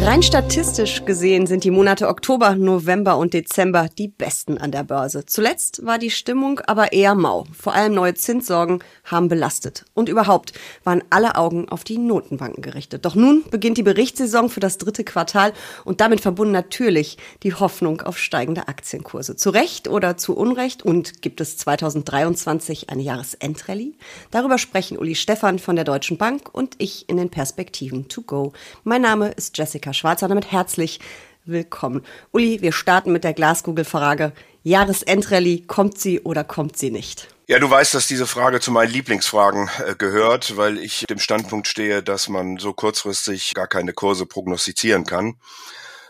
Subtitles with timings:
[0.00, 5.26] Rein statistisch gesehen sind die Monate Oktober, November und Dezember die besten an der Börse.
[5.26, 7.44] Zuletzt war die Stimmung aber eher mau.
[7.52, 9.84] Vor allem neue Zinssorgen haben belastet.
[9.94, 10.52] Und überhaupt
[10.84, 13.04] waren alle Augen auf die Notenbanken gerichtet.
[13.04, 15.52] Doch nun beginnt die Berichtssaison für das dritte Quartal
[15.84, 19.36] und damit verbunden natürlich die Hoffnung auf steigende Aktienkurse.
[19.36, 20.84] Zu Recht oder zu Unrecht?
[20.84, 23.94] Und gibt es 2023 eine Jahresendrallye?
[24.30, 28.52] Darüber sprechen Uli Stephan von der Deutschen Bank und ich in den Perspektiven to go.
[28.84, 30.28] Mein Name ist Jessica Schwarzer.
[30.28, 31.00] Damit herzlich
[31.44, 32.04] willkommen.
[32.32, 34.32] Uli, wir starten mit der Glaskugel-Frage.
[34.62, 37.28] Jahresendrallye, kommt sie oder kommt sie nicht?
[37.46, 41.66] Ja, du weißt, dass diese Frage zu meinen Lieblingsfragen äh, gehört, weil ich dem Standpunkt
[41.66, 45.36] stehe, dass man so kurzfristig gar keine Kurse prognostizieren kann.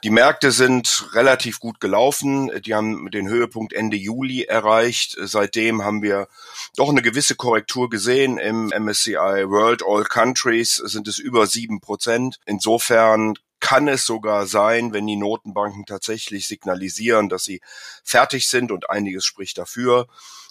[0.04, 2.50] Die Märkte sind relativ gut gelaufen.
[2.64, 5.16] Die haben den Höhepunkt Ende Juli erreicht.
[5.20, 6.28] Seitdem haben wir
[6.76, 8.38] doch eine gewisse Korrektur gesehen.
[8.38, 12.38] Im MSCI World All Countries sind es über sieben Prozent.
[12.46, 17.60] Insofern kann es sogar sein, wenn die Notenbanken tatsächlich signalisieren, dass sie
[18.04, 20.06] fertig sind und einiges spricht dafür,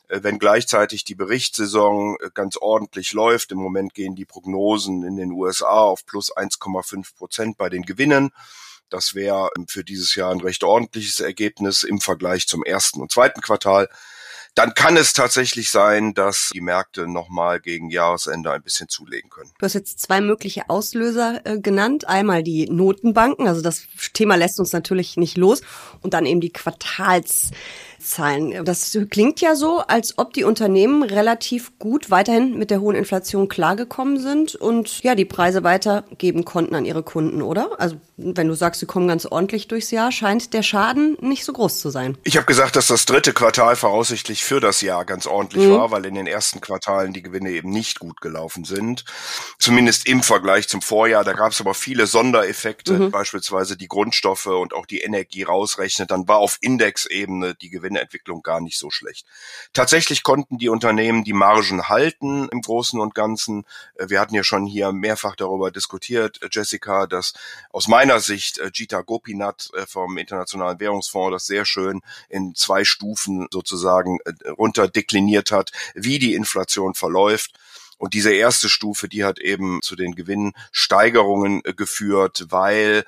[0.08, 3.52] äh, wenn gleichzeitig die Berichtssaison äh, ganz ordentlich läuft.
[3.52, 8.31] Im Moment gehen die Prognosen in den USA auf plus 1,5 Prozent bei den Gewinnen.
[8.89, 13.11] Das wäre ähm, für dieses Jahr ein recht ordentliches Ergebnis im Vergleich zum ersten und
[13.11, 13.89] zweiten Quartal
[14.58, 19.52] dann kann es tatsächlich sein, dass die Märkte nochmal gegen Jahresende ein bisschen zulegen können.
[19.59, 22.08] Du hast jetzt zwei mögliche Auslöser äh, genannt.
[22.08, 25.61] Einmal die Notenbanken, also das Thema lässt uns natürlich nicht los.
[26.02, 27.52] Und dann eben die Quartals
[28.09, 28.66] Zahlen.
[28.66, 33.47] Das klingt ja so, als ob die Unternehmen relativ gut weiterhin mit der hohen Inflation
[33.47, 37.80] klargekommen sind und ja, die Preise weitergeben konnten an ihre Kunden, oder?
[37.80, 41.53] Also wenn du sagst, sie kommen ganz ordentlich durchs Jahr, scheint der Schaden nicht so
[41.53, 42.17] groß zu sein.
[42.23, 45.73] Ich habe gesagt, dass das dritte Quartal voraussichtlich für das Jahr ganz ordentlich mhm.
[45.73, 49.05] war, weil in den ersten Quartalen die Gewinne eben nicht gut gelaufen sind.
[49.59, 51.23] Zumindest im Vergleich zum Vorjahr.
[51.23, 53.12] Da gab es aber viele Sondereffekte, mhm.
[53.12, 56.09] beispielsweise die Grundstoffe und auch die Energie rausrechnet.
[56.09, 59.25] Dann war auf Indexebene die Gewinne Entwicklung gar nicht so schlecht.
[59.74, 63.66] Tatsächlich konnten die Unternehmen die Margen halten im Großen und Ganzen.
[63.96, 67.34] Äh, wir hatten ja schon hier mehrfach darüber diskutiert, äh, Jessica, dass
[67.72, 73.47] aus meiner Sicht äh, Gita Gopinath vom Internationalen Währungsfonds das sehr schön in zwei Stufen
[73.52, 74.19] sozusagen
[74.57, 77.57] runterdekliniert hat, wie die Inflation verläuft.
[77.97, 83.03] Und diese erste Stufe, die hat eben zu den Gewinnsteigerungen geführt, weil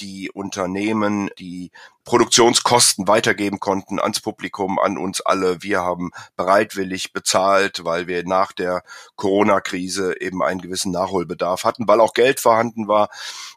[0.00, 1.70] die Unternehmen die
[2.04, 5.62] Produktionskosten weitergeben konnten ans Publikum, an uns alle.
[5.62, 8.82] Wir haben bereitwillig bezahlt, weil wir nach der
[9.16, 13.08] Corona-Krise eben einen gewissen Nachholbedarf hatten, weil auch Geld vorhanden war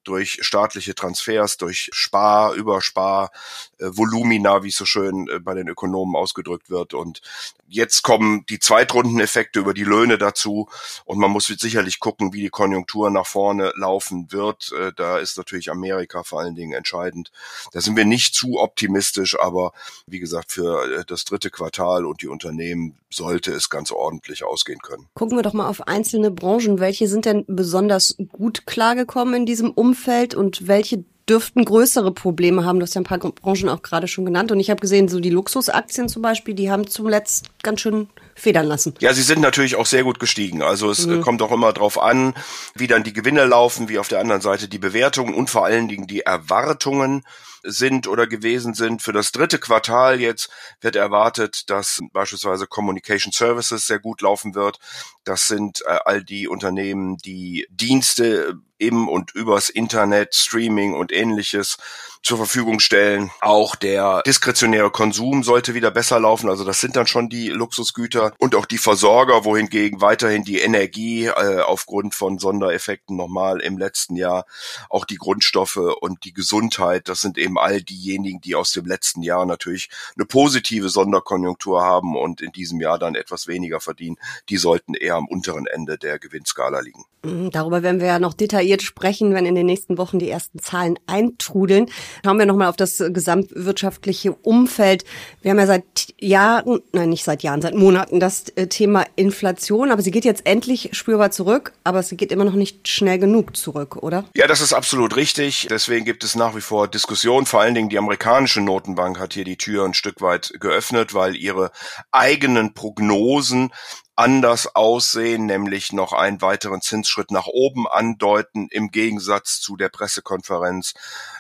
[0.04, 3.32] durch staatliche Transfers, durch Spar, Überspar,
[3.80, 6.94] äh, Volumina, wie es so schön äh, bei den Ökonomen ausgedrückt wird.
[6.94, 7.22] Und
[7.68, 10.70] jetzt kommen die Zweitrundeneffekte über die Löhne dazu
[11.04, 14.72] und man muss sicherlich gucken, wie die Konjunktur nach vorne laufen wird.
[14.74, 17.32] Äh, da ist natürlich Amerika vor allen Dingen entscheidend.
[17.72, 19.72] Da sind wir nicht zu optimistisch, aber
[20.06, 24.80] wie gesagt, für äh, das dritte Quartal und die Unternehmen sollte es ganz ordentlich ausgehen
[24.82, 25.08] können.
[25.14, 26.80] Gucken wir doch mal auf einzelne Branchen.
[26.80, 32.80] Welche sind denn besonders gut klargekommen in diesem Umfeld und welche dürften größere Probleme haben.
[32.80, 34.52] Du hast ja ein paar Branchen auch gerade schon genannt.
[34.52, 38.68] Und ich habe gesehen, so die Luxusaktien zum Beispiel, die haben zuletzt ganz schön federn
[38.68, 38.94] lassen.
[39.00, 40.62] Ja, sie sind natürlich auch sehr gut gestiegen.
[40.62, 41.22] Also es mhm.
[41.22, 42.36] kommt auch immer drauf an,
[42.76, 45.88] wie dann die Gewinne laufen, wie auf der anderen Seite die Bewertungen und vor allen
[45.88, 47.24] Dingen die Erwartungen
[47.66, 49.02] sind oder gewesen sind.
[49.02, 50.50] Für das dritte Quartal jetzt
[50.82, 54.80] wird erwartet, dass beispielsweise Communication Services sehr gut laufen wird.
[55.24, 61.78] Das sind äh, all die Unternehmen, die Dienste im und übers Internet, Streaming und ähnliches
[62.22, 63.30] zur Verfügung stellen.
[63.40, 66.50] Auch der diskretionäre Konsum sollte wieder besser laufen.
[66.50, 71.28] Also das sind dann schon die Luxusgüter und auch die Versorger, wohingegen weiterhin die Energie
[71.28, 74.46] äh, aufgrund von Sondereffekten nochmal im letzten Jahr,
[74.90, 79.22] auch die Grundstoffe und die Gesundheit, das sind eben all diejenigen, die aus dem letzten
[79.22, 84.18] Jahr natürlich eine positive Sonderkonjunktur haben und in diesem Jahr dann etwas weniger verdienen.
[84.50, 87.06] Die sollten eher am unteren Ende der Gewinnskala liegen.
[87.26, 90.60] Mhm, darüber werden wir ja noch detailliert sprechen, wenn in den nächsten Wochen die ersten
[90.60, 91.88] Zahlen eintrudeln.
[92.24, 95.06] Schauen wir nochmal auf das gesamtwirtschaftliche Umfeld.
[95.42, 99.92] Wir haben ja seit Jahren, nein, nicht seit Jahren, seit Monaten das äh, Thema Inflation,
[99.92, 103.58] aber sie geht jetzt endlich spürbar zurück, aber sie geht immer noch nicht schnell genug
[103.58, 104.26] zurück, oder?
[104.36, 105.68] Ja, das ist absolut richtig.
[105.70, 107.45] Deswegen gibt es nach wie vor Diskussionen.
[107.46, 111.36] Vor allen Dingen die amerikanische Notenbank hat hier die Tür ein Stück weit geöffnet, weil
[111.36, 111.72] ihre
[112.12, 113.72] eigenen Prognosen
[114.16, 120.94] anders aussehen, nämlich noch einen weiteren Zinsschritt nach oben andeuten, im Gegensatz zu der Pressekonferenz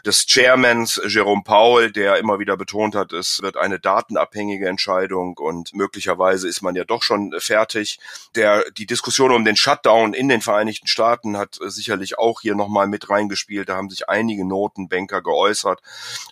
[0.06, 5.74] des Chairmans Jerome Powell, der immer wieder betont hat, es wird eine datenabhängige Entscheidung und
[5.74, 8.00] möglicherweise ist man ja doch schon fertig.
[8.36, 12.88] Der, die Diskussion um den Shutdown in den Vereinigten Staaten hat sicherlich auch hier nochmal
[12.88, 13.69] mit reingespielt.
[13.69, 15.81] Da haben sich einige Notenbanker geäußert.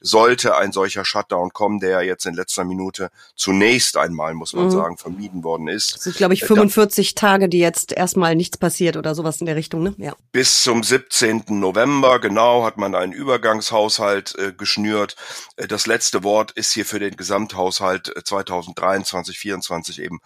[0.02, 4.72] Sollte ein solcher Shutdown kommen, der jetzt in letzter Minute zunächst einmal, muss man mhm.
[4.72, 6.04] sagen, vermieden worden ist.
[6.40, 9.84] Glaube ich, 45 da, Tage, die jetzt erstmal nichts passiert oder sowas in der Richtung,
[9.84, 9.96] ne?
[9.98, 10.16] Ja.
[10.32, 11.46] Bis zum 17.
[11.50, 15.16] November, genau, hat man einen Übergangshaushalt äh, geschnürt.
[15.58, 20.20] Äh, das letzte Wort ist hier für den Gesamthaushalt 2023, äh, 2024 eben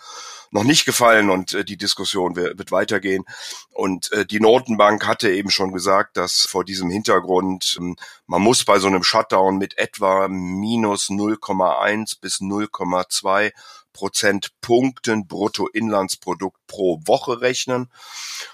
[0.51, 3.25] noch nicht gefallen und äh, die Diskussion wird weitergehen.
[3.71, 7.95] Und äh, die Notenbank hatte eben schon gesagt, dass vor diesem Hintergrund ähm,
[8.25, 13.51] man muss bei so einem Shutdown mit etwa minus 0,1 bis 0,2
[13.97, 17.91] Prozentpunkten Bruttoinlandsprodukt pro Woche rechnen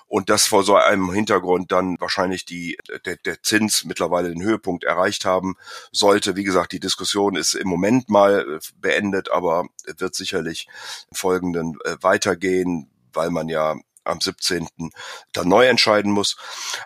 [0.07, 4.86] und das vor so einem Hintergrund dann wahrscheinlich die, der, der Zins mittlerweile den Höhepunkt
[4.86, 5.56] erreicht haben
[5.92, 6.38] sollte.
[6.38, 9.66] Wie gesagt, die Diskussion ist im Moment mal äh, beendet, aber
[9.98, 10.69] wird sicherlich
[11.12, 14.68] im Folgenden äh, weitergehen, weil man ja am 17.
[15.34, 16.36] dann neu entscheiden muss.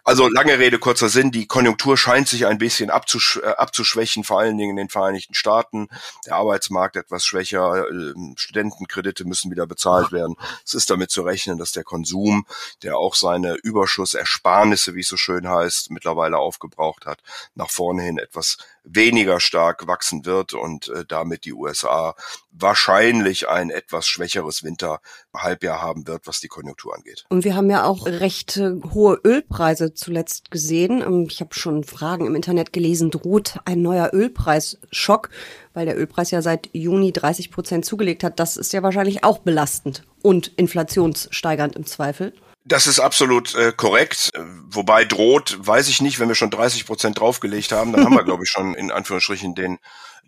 [0.03, 4.39] Also lange Rede, kurzer Sinn, die Konjunktur scheint sich ein bisschen abzusch äh, abzuschwächen, vor
[4.39, 5.87] allen Dingen in den Vereinigten Staaten.
[6.25, 10.35] Der Arbeitsmarkt etwas schwächer, äh, Studentenkredite müssen wieder bezahlt werden.
[10.65, 12.45] Es ist damit zu rechnen, dass der Konsum,
[12.83, 17.19] der auch seine Überschussersparnisse, wie es so schön heißt, mittlerweile aufgebraucht hat,
[17.55, 18.57] nach vorne hin etwas
[18.89, 22.15] weniger stark wachsen wird und äh, damit die USA
[22.51, 27.25] wahrscheinlich ein etwas schwächeres Winterhalbjahr haben wird, was die Konjunktur angeht.
[27.29, 31.01] Und wir haben ja auch recht äh, hohe Ölpreise zuletzt gesehen.
[31.01, 35.29] Ähm, ich habe schon Fragen im Internet gelesen, droht ein neuer Ölpreisschock,
[35.73, 38.39] weil der Ölpreis ja seit Juni 30 Prozent zugelegt hat.
[38.39, 42.33] Das ist ja wahrscheinlich auch belastend und inflationssteigernd im Zweifel.
[42.67, 44.31] Das ist absolut äh, korrekt.
[44.35, 48.23] Wobei droht, weiß ich nicht, wenn wir schon 30 Prozent draufgelegt haben, dann haben wir,
[48.25, 49.79] glaube ich, schon in Anführungsstrichen den,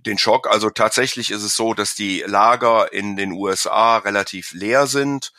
[0.05, 0.47] den Schock.
[0.47, 5.33] Also tatsächlich ist es so, dass die Lager in den USA relativ leer sind.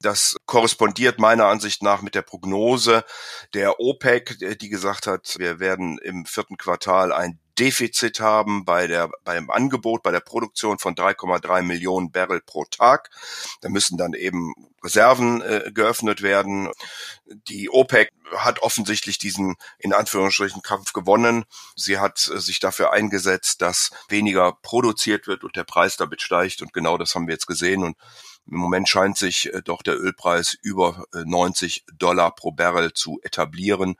[0.00, 3.04] Das korrespondiert meiner Ansicht nach mit der Prognose
[3.52, 9.10] der OPEC, die gesagt hat, wir werden im vierten Quartal ein Defizit haben bei der,
[9.24, 13.10] beim Angebot, bei der Produktion von 3,3 Millionen Barrel pro Tag.
[13.60, 14.54] Da müssen dann eben
[14.84, 16.70] Reserven äh, geöffnet werden.
[17.48, 21.44] Die OPEC hat offensichtlich diesen in Anführungsstrichen Kampf gewonnen.
[21.74, 26.62] Sie hat äh, sich dafür eingesetzt, dass weniger produziert wird und der Preis damit steigt.
[26.62, 27.82] Und genau das haben wir jetzt gesehen.
[27.82, 27.96] Und
[28.46, 33.18] im Moment scheint sich äh, doch der Ölpreis über 90 äh, Dollar pro Barrel zu
[33.22, 33.96] etablieren.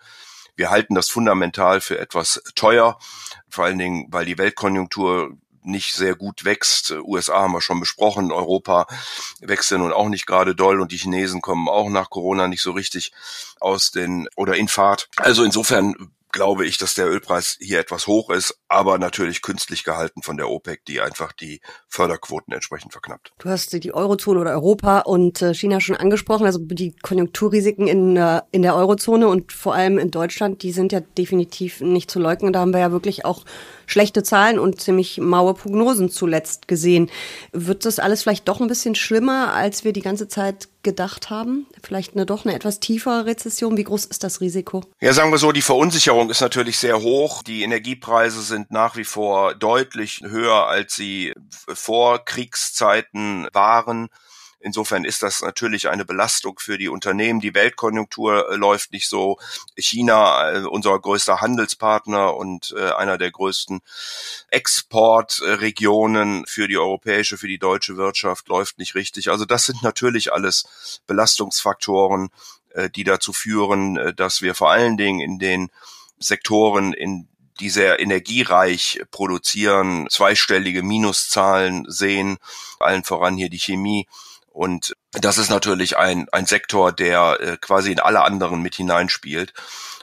[0.57, 2.99] Wir halten das fundamental für etwas teuer,
[3.49, 5.37] vor allen Dingen, weil die Weltkonjunktur
[5.67, 6.93] nicht sehr gut wächst.
[6.93, 8.87] USA haben wir schon besprochen, Europa
[9.41, 12.63] wächst ja nun auch nicht gerade doll und die Chinesen kommen auch nach Corona nicht
[12.63, 13.13] so richtig
[13.61, 15.09] aus den oder in Fahrt.
[15.17, 20.23] Also insofern glaube ich, dass der Ölpreis hier etwas hoch ist, aber natürlich künstlich gehalten
[20.23, 23.33] von der OPEC, die einfach die Förderquoten entsprechend verknappt.
[23.39, 28.17] Du hast die Eurozone oder Europa und äh, China schon angesprochen, also die Konjunkturrisiken in,
[28.17, 32.19] äh, in der Eurozone und vor allem in Deutschland, die sind ja definitiv nicht zu
[32.19, 32.53] leugnen.
[32.53, 33.45] Da haben wir ja wirklich auch
[33.87, 37.11] schlechte Zahlen und ziemlich maue Prognosen zuletzt gesehen.
[37.53, 41.67] Wird das alles vielleicht doch ein bisschen schlimmer, als wir die ganze Zeit gedacht haben?
[41.83, 43.77] Vielleicht eine doch eine etwas tiefere Rezession?
[43.77, 44.83] Wie groß ist das Risiko?
[45.01, 47.43] Ja, sagen wir so, die Verunsicherung ist natürlich sehr hoch.
[47.43, 51.35] Die Energiepreise sind nach wie vor deutlich höher, als sie
[51.69, 54.09] vor Kriegszeiten waren.
[54.67, 57.39] Insofern ist das natürlich eine Belastung für die Unternehmen.
[57.39, 59.39] Die Weltkonjunktur äh, läuft nicht so.
[59.77, 63.81] China, äh, unser größter Handelspartner und äh, einer der größten
[64.51, 69.31] Exportregionen für die europäische, für die deutsche Wirtschaft, läuft nicht richtig.
[69.31, 72.31] Also das sind natürlich alles Belastungsfaktoren,
[72.95, 75.71] die dazu führen, dass wir vor allen Dingen in den
[76.19, 77.27] Sektoren, in
[77.61, 82.39] die sehr energiereich produzieren, zweistellige Minuszahlen sehen,
[82.79, 84.07] allen voran hier die Chemie
[84.57, 89.53] und das ist natürlich ein, ein Sektor, der äh, quasi in alle anderen mit hineinspielt.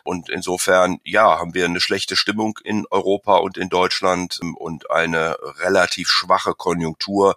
[0.04, 4.92] Und insofern, ja, haben wir eine schlechte Stimmung in Europa und in Deutschland ähm, und
[4.92, 7.36] eine relativ schwache Konjunktur,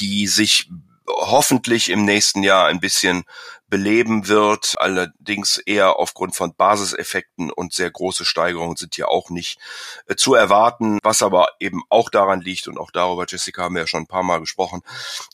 [0.00, 0.68] die sich
[1.06, 3.22] hoffentlich im nächsten Jahr ein bisschen
[3.68, 9.58] beleben wird, allerdings eher aufgrund von Basiseffekten und sehr große Steigerungen sind hier auch nicht
[10.06, 13.82] äh, zu erwarten, was aber eben auch daran liegt und auch darüber, Jessica, haben wir
[13.82, 14.80] ja schon ein paar Mal gesprochen,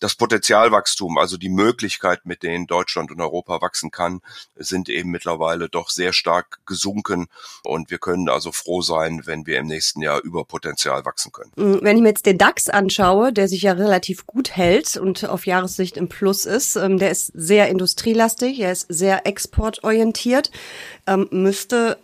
[0.01, 4.21] das Potenzialwachstum, also die Möglichkeit, mit denen Deutschland und Europa wachsen kann,
[4.57, 7.29] sind eben mittlerweile doch sehr stark gesunken.
[7.63, 11.53] Und wir können also froh sein, wenn wir im nächsten Jahr über Potenzial wachsen können.
[11.57, 15.25] Mm, wenn ich mir jetzt den DAX anschaue, der sich ja relativ gut hält und
[15.25, 18.24] auf Jahressicht im Plus ist, ähm, der ist sehr industrielastig,
[18.59, 20.51] er ist sehr exportorientiert,
[21.07, 21.99] ähm, müsste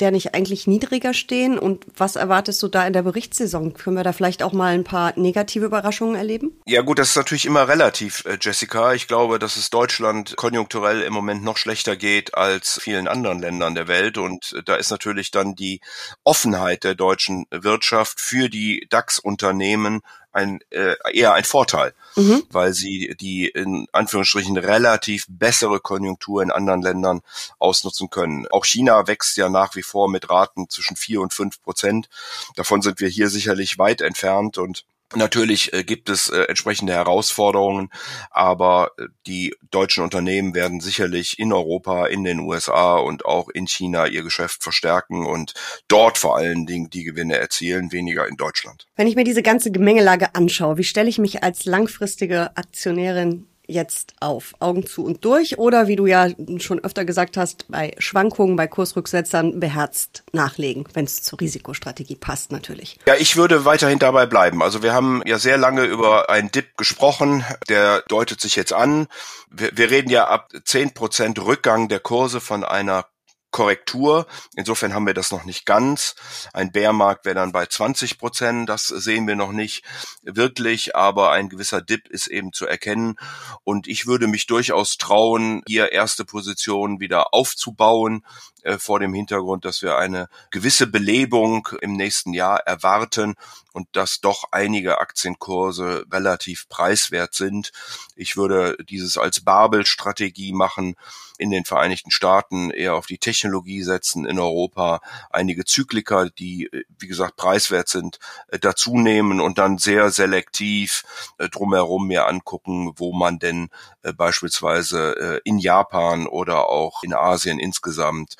[0.00, 1.58] der nicht eigentlich niedriger stehen?
[1.58, 3.74] Und was erwartest du da in der Berichtssaison?
[3.74, 6.52] Können wir da vielleicht auch mal ein paar negative Überraschungen erleben?
[6.66, 8.94] Ja gut, das ist natürlich immer relativ, äh, Jessica.
[8.94, 13.74] Ich glaube, dass es Deutschland konjunkturell im Moment noch schlechter geht als vielen anderen Ländern
[13.74, 14.18] der Welt.
[14.18, 15.80] Und äh, da ist natürlich dann die
[16.24, 20.00] Offenheit der deutschen Wirtschaft für die DAX-Unternehmen
[20.32, 22.44] ein äh, eher ein Vorteil, mhm.
[22.50, 27.20] weil sie die in Anführungsstrichen relativ bessere Konjunktur in anderen Ländern
[27.58, 28.46] ausnutzen können.
[28.48, 32.08] Auch China wächst ja nach wie vor mit Raten zwischen vier und fünf Prozent.
[32.56, 34.84] Davon sind wir hier sicherlich weit entfernt und
[35.14, 37.90] Natürlich äh, gibt es äh, entsprechende Herausforderungen,
[38.30, 43.66] aber äh, die deutschen Unternehmen werden sicherlich in Europa, in den USA und auch in
[43.66, 45.54] China ihr Geschäft verstärken und
[45.88, 48.86] dort vor allen Dingen die Gewinne erzielen, weniger in Deutschland.
[48.94, 54.14] Wenn ich mir diese ganze Gemengelage anschaue, wie stelle ich mich als langfristige Aktionärin jetzt
[54.20, 54.54] auf?
[54.60, 58.66] Augen zu und durch oder wie du ja schon öfter gesagt hast, bei Schwankungen, bei
[58.66, 62.98] Kursrücksetzern beherzt nachlegen, wenn es zur Risikostrategie passt natürlich.
[63.06, 64.62] Ja, ich würde weiterhin dabei bleiben.
[64.62, 69.06] Also wir haben ja sehr lange über einen Dip gesprochen, der deutet sich jetzt an.
[69.50, 73.06] Wir, wir reden ja ab zehn Prozent Rückgang der Kurse von einer
[73.50, 74.26] Korrektur.
[74.56, 76.14] Insofern haben wir das noch nicht ganz.
[76.52, 78.68] Ein Bärmarkt wäre dann bei 20 Prozent.
[78.68, 79.84] Das sehen wir noch nicht
[80.22, 83.16] wirklich, aber ein gewisser Dip ist eben zu erkennen.
[83.64, 88.24] Und ich würde mich durchaus trauen, hier erste Positionen wieder aufzubauen
[88.64, 93.36] äh, vor dem Hintergrund, dass wir eine gewisse Belebung im nächsten Jahr erwarten
[93.72, 97.72] und dass doch einige Aktienkurse relativ preiswert sind.
[98.16, 100.96] Ich würde dieses als Babel-Strategie machen,
[101.38, 105.00] in den Vereinigten Staaten eher auf die Technologie setzen, in Europa
[105.30, 111.04] einige Zyklika, die, wie gesagt, preiswert sind, äh, dazu nehmen und dann sehr selektiv
[111.38, 113.70] äh, drumherum mir angucken, wo man denn
[114.16, 118.36] beispielsweise in Japan oder auch in Asien insgesamt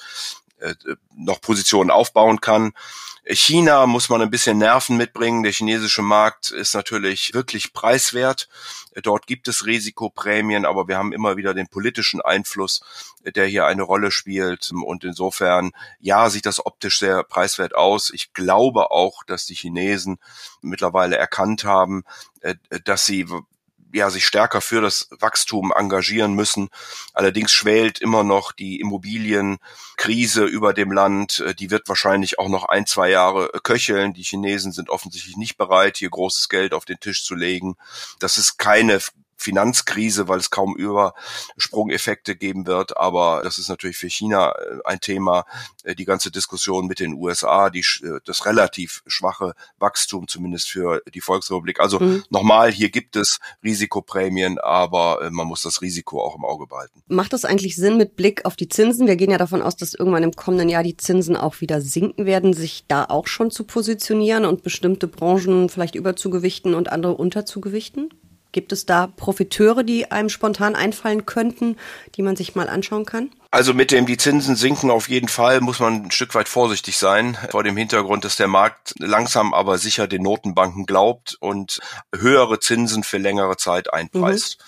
[0.60, 0.74] äh,
[1.16, 2.72] noch Positionen aufbauen kann.
[3.24, 5.42] China muss man ein bisschen Nerven mitbringen.
[5.42, 8.48] Der chinesische Markt ist natürlich wirklich preiswert.
[9.02, 12.82] Dort gibt es Risikoprämien, aber wir haben immer wieder den politischen Einfluss,
[13.24, 14.70] der hier eine Rolle spielt.
[14.72, 18.10] Und insofern, ja, sieht das optisch sehr preiswert aus.
[18.10, 20.18] Ich glaube auch, dass die Chinesen
[20.60, 22.04] mittlerweile erkannt haben,
[22.40, 23.26] äh, dass sie
[23.92, 26.68] ja, sich stärker für das Wachstum engagieren müssen.
[27.12, 31.40] Allerdings schwelt immer noch die Immobilienkrise über dem Land.
[31.40, 34.14] Äh, die wird wahrscheinlich auch noch ein, zwei Jahre äh, köcheln.
[34.14, 37.76] Die Chinesen sind offensichtlich nicht bereit, hier großes Geld auf den Tisch zu legen.
[38.18, 39.00] Das ist keine
[39.40, 42.96] Finanzkrise, weil es kaum Übersprungeffekte geben wird.
[42.96, 45.44] Aber das ist natürlich für China äh, ein Thema.
[45.82, 51.02] Äh, die ganze Diskussion mit den USA, die, äh, das relativ schwache Wachstum zumindest für
[51.12, 51.80] die Volksrepublik.
[51.80, 52.22] Also mhm.
[52.28, 57.02] nochmal, hier gibt es Risikoprämien, aber man muss das Risiko auch im Auge behalten.
[57.08, 59.06] Macht das eigentlich Sinn mit Blick auf die Zinsen?
[59.06, 62.26] Wir gehen ja davon aus, dass irgendwann im kommenden Jahr die Zinsen auch wieder sinken
[62.26, 68.10] werden, sich da auch schon zu positionieren und bestimmte Branchen vielleicht überzugewichten und andere unterzugewichten?
[68.52, 71.76] Gibt es da Profiteure, die einem spontan einfallen könnten,
[72.16, 73.30] die man sich mal anschauen kann?
[73.52, 76.96] Also mit dem die Zinsen sinken auf jeden Fall muss man ein Stück weit vorsichtig
[76.96, 81.80] sein, vor dem Hintergrund, dass der Markt langsam aber sicher den Notenbanken glaubt und
[82.14, 84.58] höhere Zinsen für längere Zeit einpreist.
[84.60, 84.64] Mhm.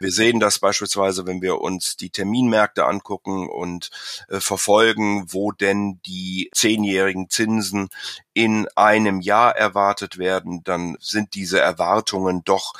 [0.00, 3.90] Wir sehen das beispielsweise, wenn wir uns die Terminmärkte angucken und
[4.28, 7.88] äh, verfolgen, wo denn die zehnjährigen Zinsen
[8.34, 12.74] in einem Jahr erwartet werden, dann sind diese Erwartungen doch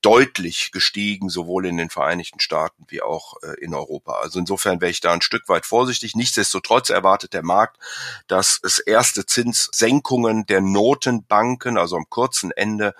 [0.00, 4.14] deutlich gestiegen, sowohl in den Vereinigten Staaten wie auch äh, in Europa.
[4.14, 6.14] Also insofern wäre ich da ein Stück weit vorsichtig.
[6.14, 7.78] Nichtsdestotrotz erwartet der Markt,
[8.26, 12.94] dass es erste Zinssenkungen der Notenbanken, also am kurzen Ende,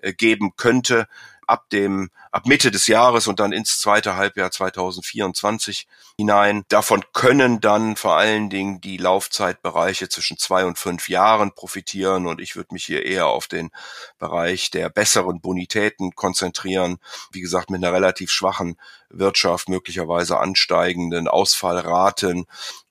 [0.00, 1.08] äh, geben könnte
[1.48, 6.64] ab dem, ab Mitte des Jahres und dann ins zweite Halbjahr 2024 hinein.
[6.68, 12.40] Davon können dann vor allen Dingen die Laufzeitbereiche zwischen zwei und fünf Jahren profitieren und
[12.40, 13.70] ich würde mich hier eher auf den
[14.18, 16.98] Bereich der besseren Bonitäten konzentrieren.
[17.32, 18.76] Wie gesagt, mit einer relativ schwachen
[19.10, 22.46] Wirtschaft, möglicherweise ansteigenden Ausfallraten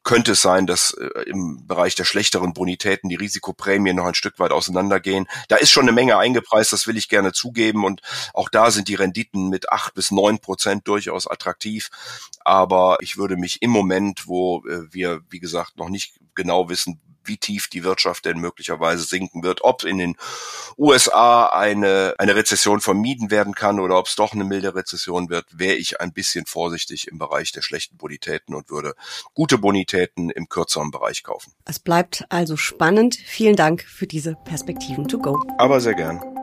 [0.07, 4.39] könnte es sein, dass äh, im Bereich der schlechteren Bonitäten die Risikoprämien noch ein Stück
[4.39, 5.27] weit auseinandergehen.
[5.49, 7.83] Da ist schon eine Menge eingepreist, das will ich gerne zugeben.
[7.83, 8.01] Und
[8.33, 11.89] auch da sind die Renditen mit acht bis neun Prozent durchaus attraktiv.
[12.39, 17.01] Aber ich würde mich im Moment, wo äh, wir, wie gesagt, noch nicht genau wissen,
[17.27, 20.17] wie tief die Wirtschaft denn möglicherweise sinken wird, ob in den
[20.77, 25.45] USA eine, eine Rezession vermieden werden kann oder ob es doch eine milde Rezession wird,
[25.51, 28.95] wäre ich ein bisschen vorsichtig im Bereich der schlechten Bonitäten und würde
[29.33, 31.53] gute Bonitäten im kürzeren Bereich kaufen.
[31.65, 33.15] Es bleibt also spannend.
[33.15, 35.43] Vielen Dank für diese Perspektiven to go.
[35.57, 36.36] Aber sehr gern.